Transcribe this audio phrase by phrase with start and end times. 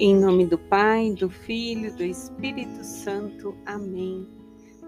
[0.00, 3.56] Em nome do Pai, do Filho, do Espírito Santo.
[3.66, 4.28] Amém.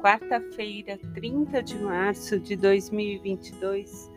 [0.00, 4.08] Quarta-feira, 30 de março de 2022,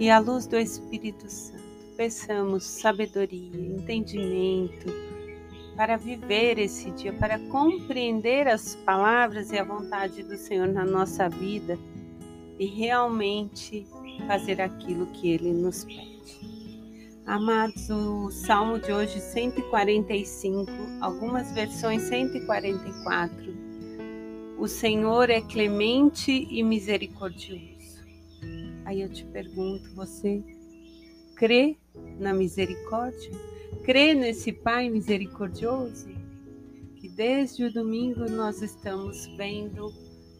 [0.00, 1.62] e à luz do Espírito Santo,
[1.98, 4.86] peçamos sabedoria, entendimento
[5.76, 11.28] para viver esse dia, para compreender as palavras e a vontade do Senhor na nossa
[11.28, 11.78] vida
[12.58, 13.86] e realmente
[14.26, 16.47] fazer aquilo que Ele nos pede.
[17.28, 23.54] Amados, o Salmo de hoje 145, algumas versões 144.
[24.58, 28.02] O Senhor é clemente e misericordioso.
[28.86, 30.42] Aí eu te pergunto, você
[31.36, 31.76] crê
[32.18, 33.30] na misericórdia?
[33.84, 36.08] Crê nesse Pai misericordioso?
[36.96, 39.92] Que desde o domingo nós estamos vendo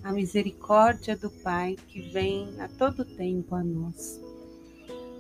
[0.02, 4.27] a misericórdia do Pai que vem a todo tempo a nós.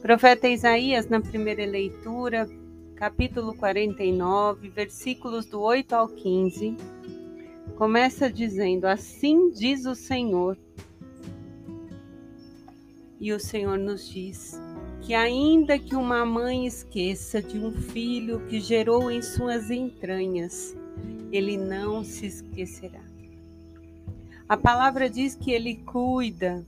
[0.00, 2.48] Profeta Isaías, na primeira leitura,
[2.94, 6.76] capítulo 49, versículos do 8 ao 15,
[7.76, 10.56] começa dizendo: Assim diz o Senhor.
[13.20, 14.56] E o Senhor nos diz
[15.00, 20.76] que, ainda que uma mãe esqueça de um filho que gerou em suas entranhas,
[21.32, 23.02] ele não se esquecerá.
[24.48, 26.64] A palavra diz que ele cuida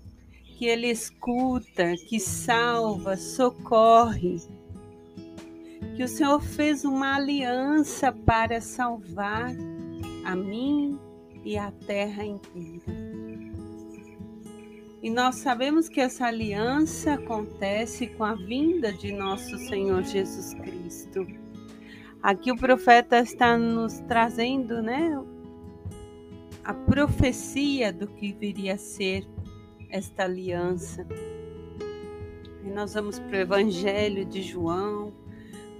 [0.61, 4.43] que Ele escuta, que salva, socorre.
[5.97, 9.55] Que o Senhor fez uma aliança para salvar
[10.23, 10.99] a mim
[11.43, 12.83] e a terra inteira.
[15.03, 21.27] E nós sabemos que essa aliança acontece com a vinda de nosso Senhor Jesus Cristo.
[22.23, 25.19] Aqui o profeta está nos trazendo, né,
[26.63, 29.27] a profecia do que viria a ser
[29.91, 31.07] esta aliança.
[32.65, 35.13] E nós vamos para o Evangelho de João,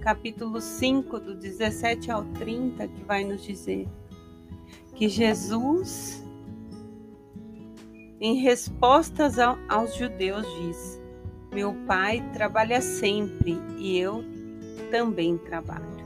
[0.01, 3.87] capítulo 5, do 17 ao 30, que vai nos dizer
[4.95, 6.23] que Jesus,
[8.19, 11.01] em respostas ao, aos judeus, diz:
[11.51, 14.23] Meu pai trabalha sempre e eu
[14.89, 16.01] também trabalho.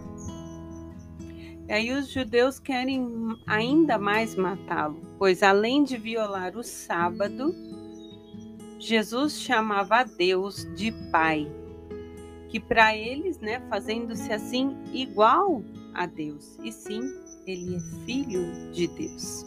[1.68, 7.56] E aí os judeus querem ainda mais matá-lo, pois além de violar o sábado,
[8.86, 11.52] Jesus chamava a Deus de Pai,
[12.50, 17.02] que para eles, né, fazendo-se assim igual a Deus, e sim,
[17.48, 19.44] ele é filho de Deus.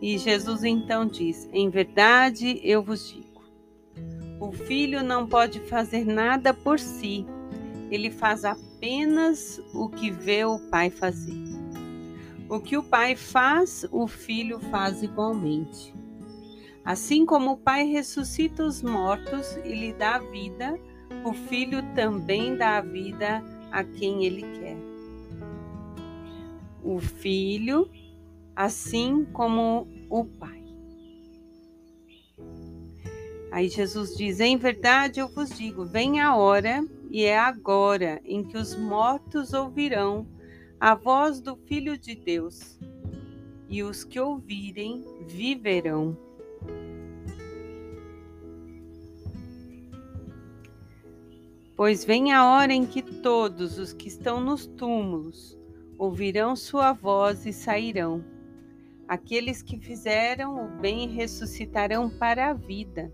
[0.00, 3.44] E Jesus então diz: Em verdade eu vos digo,
[4.40, 7.24] o filho não pode fazer nada por si,
[7.88, 11.40] ele faz apenas o que vê o pai fazer.
[12.48, 16.01] O que o pai faz, o filho faz igualmente.
[16.84, 20.78] Assim como o Pai ressuscita os mortos e lhe dá vida,
[21.24, 24.76] o Filho também dá vida a quem ele quer.
[26.82, 27.88] O Filho,
[28.56, 30.62] assim como o Pai.
[33.52, 38.42] Aí Jesus diz: Em verdade eu vos digo, vem a hora, e é agora, em
[38.42, 40.26] que os mortos ouvirão
[40.80, 42.80] a voz do Filho de Deus,
[43.68, 46.16] e os que ouvirem viverão.
[51.82, 55.58] Pois vem a hora em que todos os que estão nos túmulos
[55.98, 58.24] ouvirão sua voz e sairão.
[59.08, 63.12] Aqueles que fizeram o bem ressuscitarão para a vida.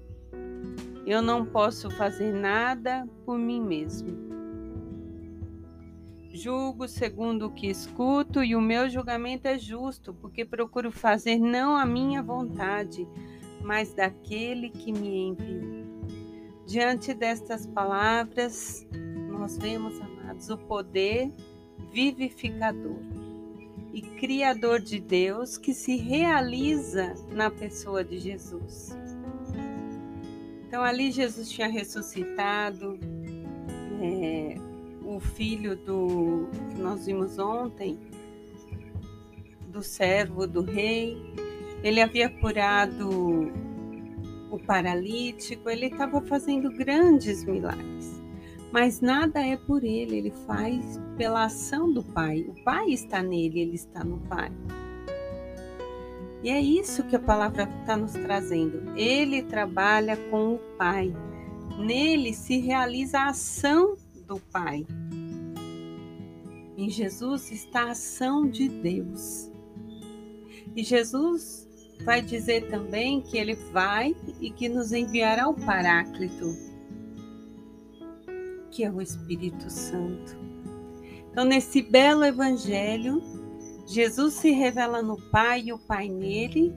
[1.06, 4.10] Eu não posso fazer nada por mim mesmo.
[6.30, 11.74] Julgo segundo o que escuto, e o meu julgamento é justo, porque procuro fazer não
[11.74, 13.08] a minha vontade,
[13.62, 15.88] mas daquele que me enviou.
[16.68, 18.86] Diante destas palavras,
[19.30, 21.32] nós vemos, amados, o poder
[21.90, 22.98] vivificador
[23.90, 28.94] e criador de Deus que se realiza na pessoa de Jesus.
[30.66, 32.98] Então, ali Jesus tinha ressuscitado
[34.02, 34.56] é,
[35.06, 37.98] o filho do que nós vimos ontem,
[39.69, 41.16] do servo do rei.
[41.82, 43.50] Ele havia curado
[44.50, 48.22] o paralítico, ele estava fazendo grandes milagres.
[48.72, 52.44] Mas nada é por ele, ele faz pela ação do Pai.
[52.48, 54.52] O Pai está nele, ele está no Pai.
[56.42, 58.96] E é isso que a palavra está nos trazendo.
[58.96, 61.12] Ele trabalha com o Pai.
[61.78, 63.96] Nele se realiza a ação
[64.26, 64.86] do Pai.
[66.76, 69.50] Em Jesus está a ação de Deus.
[70.76, 71.68] E Jesus
[72.04, 76.56] vai dizer também que ele vai e que nos enviará o Paráclito,
[78.70, 80.36] que é o Espírito Santo.
[81.30, 83.22] Então, nesse belo evangelho,
[83.86, 86.74] Jesus se revela no Pai e o Pai nele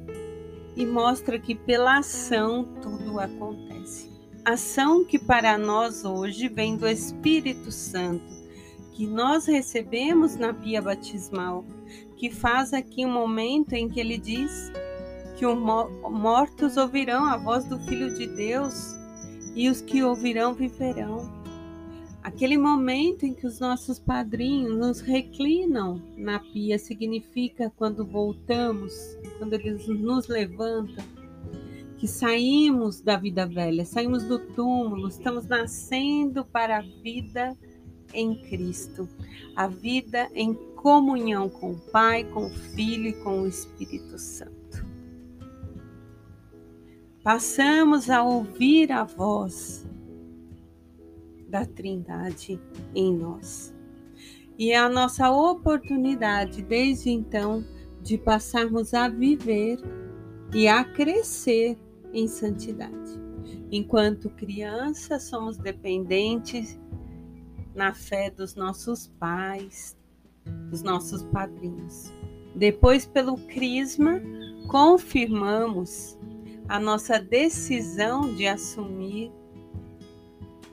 [0.76, 4.10] e mostra que pela ação tudo acontece.
[4.46, 8.26] Ação que para nós hoje vem do Espírito Santo,
[8.94, 11.66] que nós recebemos na pia batismal,
[12.18, 14.72] que faz aqui um momento em que ele diz
[15.42, 18.96] que os mortos ouvirão a voz do Filho de Deus
[19.56, 21.34] e os que ouvirão viverão.
[22.22, 28.94] Aquele momento em que os nossos padrinhos nos reclinam na pia significa quando voltamos,
[29.40, 31.04] quando eles nos levantam,
[31.98, 37.58] que saímos da vida velha, saímos do túmulo, estamos nascendo para a vida
[38.14, 39.10] em Cristo,
[39.56, 44.61] a vida em comunhão com o Pai, com o Filho e com o Espírito Santo.
[47.24, 49.88] Passamos a ouvir a voz
[51.48, 52.60] da Trindade
[52.96, 53.76] em nós.
[54.58, 57.64] E é a nossa oportunidade, desde então,
[58.02, 59.78] de passarmos a viver
[60.52, 61.78] e a crescer
[62.12, 63.22] em santidade.
[63.72, 66.80] Enquanto crianças, somos dependentes
[67.76, 69.96] na fé dos nossos pais,
[70.72, 72.12] dos nossos padrinhos.
[72.56, 74.20] Depois, pelo Crisma,
[74.68, 76.18] confirmamos
[76.68, 79.32] a nossa decisão de assumir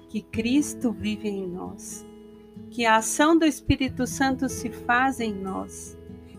[0.08, 2.06] que Cristo vive em nós,
[2.70, 5.96] que a ação do Espírito Santo se faz em nós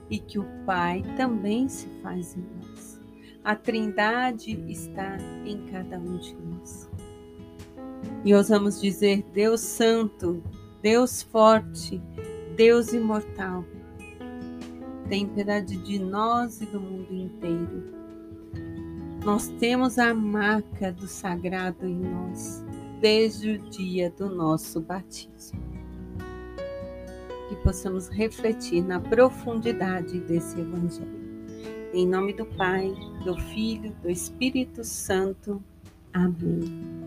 [0.09, 2.99] e que o Pai também se faz em nós.
[3.43, 6.89] A Trindade está em cada um de nós.
[8.23, 10.43] E ousamos dizer: Deus Santo,
[10.81, 12.01] Deus Forte,
[12.55, 13.63] Deus Imortal,
[15.07, 17.98] tem piedade de nós e do mundo inteiro.
[19.23, 22.63] Nós temos a marca do sagrado em nós
[23.01, 25.59] desde o dia do nosso batismo.
[27.49, 31.19] Que possamos refletir na profundidade desse Evangelho.
[31.93, 32.93] Em nome do Pai,
[33.25, 35.61] do Filho, do Espírito Santo.
[36.13, 36.98] Amém.